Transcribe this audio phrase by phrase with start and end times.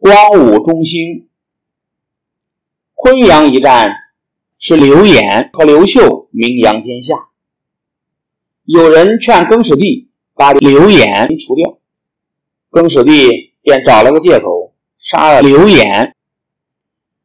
[0.00, 1.28] 光武中兴。
[2.94, 3.90] 昆阳一战
[4.56, 7.14] 是刘演和刘秀名扬天下。
[8.62, 11.78] 有人劝更始帝把刘演除掉，
[12.70, 16.14] 更始帝便找了个借口杀了刘演。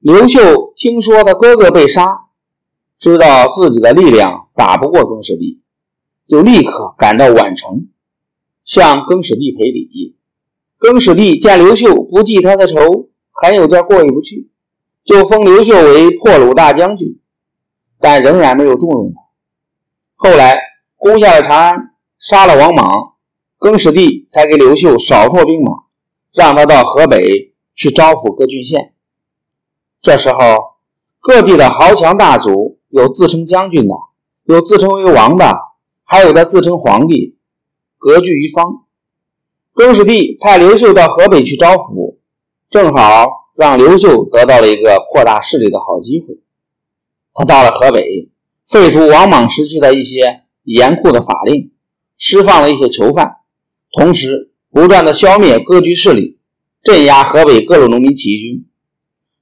[0.00, 2.26] 刘秀听说他哥哥被杀，
[2.98, 5.62] 知道自己的力量打不过更始帝，
[6.28, 7.88] 就立刻赶到宛城，
[8.62, 10.17] 向更始帝赔礼。
[10.78, 14.48] 更始帝见刘秀不记他的仇，还有点过意不去。
[15.04, 17.18] 就封刘秀为破虏大将军，
[17.98, 19.22] 但仍然没有重用他。
[20.14, 20.58] 后来
[20.96, 23.14] 攻下了长安，杀了王莽，
[23.58, 25.84] 更始帝才给刘秀少拓兵马，
[26.32, 28.92] 让他到河北去招抚各郡县。
[30.00, 30.38] 这时候，
[31.20, 33.94] 各地的豪强大族，有自称将军的，
[34.44, 35.58] 有自称为王的，
[36.04, 37.36] 还有的自称皇帝，
[37.98, 38.84] 割据一方。
[39.78, 42.16] 更始帝派刘秀到河北去招抚，
[42.68, 43.46] 正好。
[43.54, 46.38] 让刘秀得到了一个扩大势力的好机会。
[47.34, 48.28] 他到了河北，
[48.68, 51.72] 废除王莽时期的一些严酷的法令，
[52.16, 53.38] 释放了一些囚犯，
[53.90, 56.38] 同时不断的消灭割据势力，
[56.84, 58.66] 镇压河北各路农民起义军。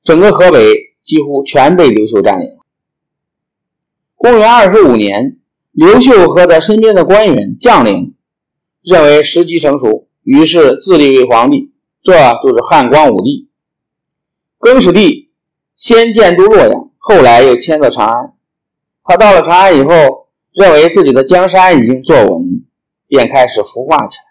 [0.03, 2.49] 整个河北几乎全被刘秀占领。
[4.15, 5.39] 公元二十五年，
[5.73, 8.15] 刘秀和他身边的官员将领
[8.83, 13.49] 认为时机成熟，于是自立为皇帝，这就是汉光武帝。
[14.59, 15.31] 更始帝
[15.77, 18.35] 先建都洛阳，后来又迁到长安。
[19.05, 22.65] 他到了长安以后，认为自己的江山已经坐稳，
[23.07, 24.25] 便开始孵化起来。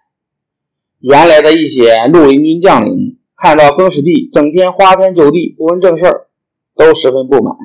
[0.99, 6.27] 原来的一些绿林军将领看到更始帝整天花天酒地，不问正事，
[6.75, 7.55] 都十分不满。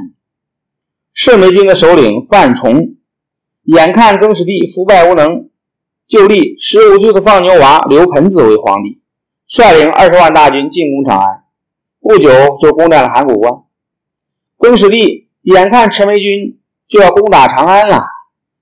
[1.13, 2.95] 赤眉军的首领范崇
[3.65, 5.51] 眼看更始帝腐败无能，
[6.11, 9.01] 就立十五岁的放牛娃刘盆子为皇帝，
[9.47, 11.45] 率领二十万大军进攻长安。
[12.01, 12.29] 不久
[12.61, 13.63] 就攻占了函谷关。
[14.59, 16.59] 更始帝眼看赤眉军
[16.89, 18.07] 就要攻打长安了，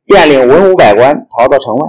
[0.04, 1.88] 便领文武百官逃到城外。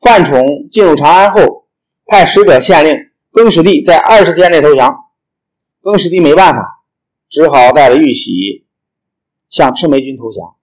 [0.00, 1.66] 范崇进入长安后，
[2.04, 2.96] 派使者县令
[3.30, 4.98] 更始帝在二十天内投降。
[5.80, 6.82] 更始帝没办法，
[7.30, 8.66] 只好带着玉玺
[9.48, 10.56] 向赤眉军投降。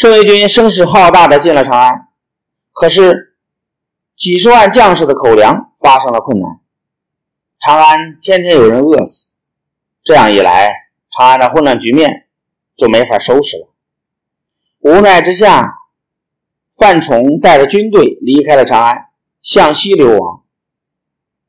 [0.00, 2.08] 赤眉军声势浩大的进了长安，
[2.72, 3.36] 可是
[4.16, 6.58] 几十万将士的口粮发生了困难。
[7.58, 9.34] 长安天天有人饿死，
[10.02, 10.72] 这样一来，
[11.14, 12.28] 长安的混乱局面
[12.78, 13.68] 就没法收拾了。
[14.78, 15.70] 无奈之下，
[16.78, 19.08] 范崇带着军队离开了长安，
[19.42, 20.44] 向西流亡。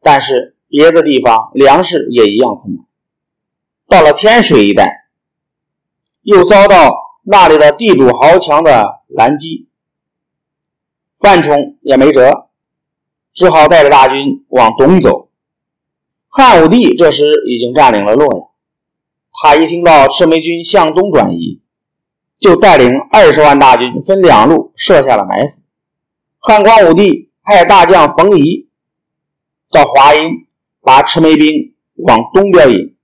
[0.02, 2.86] 但是别的地方粮食也一样困难。
[3.88, 5.06] 到了天水一带，
[6.24, 6.94] 又遭到
[7.24, 9.68] 那里的地主豪强的拦击，
[11.20, 12.50] 范崇也没辙，
[13.34, 15.30] 只好带着大军往东走。
[16.28, 18.48] 汉武帝这时已经占领了洛阳，
[19.34, 21.62] 他一听到赤眉军向东转移，
[22.40, 25.58] 就带领二十万大军分两路设下了埋伏。
[26.40, 28.68] 汉光武帝派大将冯夷
[29.70, 30.48] 到华阴，
[30.82, 32.96] 把赤眉兵往东边引。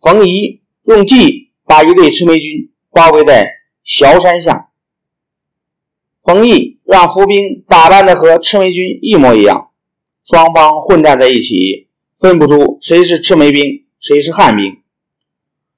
[0.00, 3.46] 冯夷用计把一队赤眉军包围在
[3.84, 4.70] 崤山下。
[6.22, 9.70] 冯异让伏兵打扮的和赤眉军一模一样，
[10.24, 11.88] 双方混战在一起。
[12.16, 14.64] 分不出谁是赤眉兵，谁是汉兵。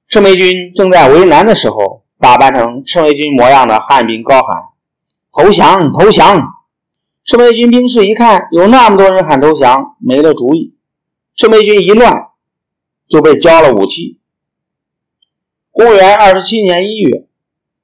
[0.07, 4.63] 赤眉军正在为难的时候，打扮成赤眉军模样的汉兵高喊
[5.33, 5.91] ：“投降！
[5.91, 6.47] 投降！”
[7.25, 10.75] 赤眉军兵士一看有那么多人喊投降，没了主意。
[11.35, 12.27] 赤眉军一乱，
[13.09, 14.19] 就被交了武器。
[15.77, 17.27] 公元二十七年一月，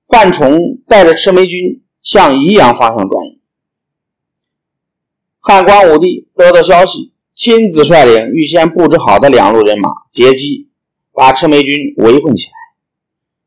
[0.08, 3.40] 范崇带着赤眉军向宜阳方向转移。
[5.40, 7.14] 汉光武帝得到消息。
[7.36, 10.70] 亲自率领预先布置好的两路人马截击，
[11.12, 12.53] 把赤眉军围困起来。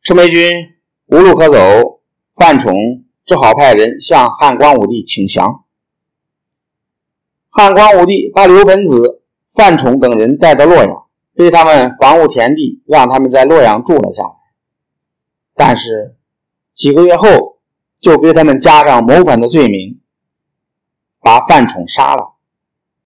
[0.02, 0.74] 赤眉军
[1.06, 2.00] 无路可走，
[2.34, 2.74] 范崇
[3.24, 5.64] 只好派人向汉光武帝请降。
[7.48, 11.06] 汉光武帝把刘本子、范崇等人带到洛阳，
[11.36, 14.35] 对他们防务田地，让他们在洛阳住了下来。
[15.68, 16.14] 但是
[16.76, 17.58] 几个月后，
[18.00, 20.00] 就给他们加上谋反的罪名，
[21.20, 22.35] 把范崇杀了。